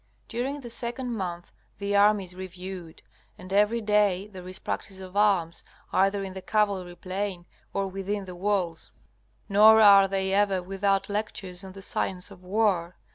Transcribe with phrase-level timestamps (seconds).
[0.27, 3.03] During the second month the army is reviewed,
[3.37, 8.25] and every day there is practice of arms, either in the cavalry plain or within
[8.25, 8.91] the walls.
[9.47, 12.95] Nor are they ever without lectures on the science of war.